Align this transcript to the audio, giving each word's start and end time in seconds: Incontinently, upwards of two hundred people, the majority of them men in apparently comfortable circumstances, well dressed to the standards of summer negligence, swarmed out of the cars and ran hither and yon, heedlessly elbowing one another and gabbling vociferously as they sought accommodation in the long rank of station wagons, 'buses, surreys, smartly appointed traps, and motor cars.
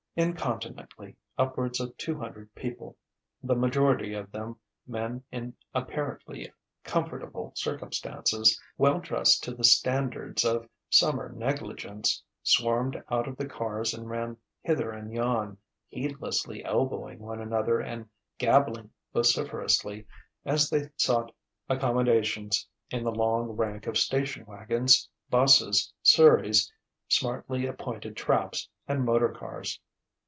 Incontinently, 0.17 1.15
upwards 1.37 1.79
of 1.79 1.95
two 1.95 2.17
hundred 2.19 2.53
people, 2.53 2.97
the 3.41 3.55
majority 3.55 4.13
of 4.13 4.29
them 4.29 4.57
men 4.85 5.23
in 5.31 5.55
apparently 5.73 6.51
comfortable 6.83 7.53
circumstances, 7.55 8.61
well 8.77 8.99
dressed 8.99 9.41
to 9.45 9.55
the 9.55 9.63
standards 9.63 10.43
of 10.43 10.67
summer 10.89 11.29
negligence, 11.29 12.21
swarmed 12.43 13.01
out 13.09 13.25
of 13.25 13.37
the 13.37 13.45
cars 13.45 13.93
and 13.93 14.09
ran 14.09 14.35
hither 14.61 14.91
and 14.91 15.13
yon, 15.13 15.57
heedlessly 15.87 16.61
elbowing 16.65 17.19
one 17.19 17.39
another 17.39 17.79
and 17.79 18.09
gabbling 18.37 18.89
vociferously 19.13 20.05
as 20.43 20.69
they 20.69 20.89
sought 20.97 21.33
accommodation 21.69 22.49
in 22.89 23.05
the 23.05 23.15
long 23.15 23.47
rank 23.47 23.87
of 23.87 23.97
station 23.97 24.45
wagons, 24.45 25.07
'buses, 25.29 25.93
surreys, 26.03 26.69
smartly 27.07 27.65
appointed 27.65 28.17
traps, 28.17 28.67
and 28.89 29.05
motor 29.05 29.29
cars. 29.29 29.79